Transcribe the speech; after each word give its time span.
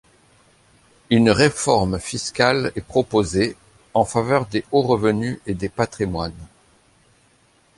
Une 1.11 1.29
réforme 1.29 1.99
fiscale 1.99 2.71
est 2.75 2.81
proposée, 2.81 3.55
en 3.93 4.03
faveur 4.03 4.47
des 4.47 4.65
hauts 4.71 4.81
revenus 4.81 5.37
et 5.45 5.53
des 5.53 5.69
patrimoines. 5.69 6.33